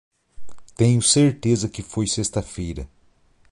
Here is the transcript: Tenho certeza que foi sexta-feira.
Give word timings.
Tenho 0.75 0.99
certeza 0.99 1.69
que 1.69 1.83
foi 1.83 2.07
sexta-feira. 2.07 2.89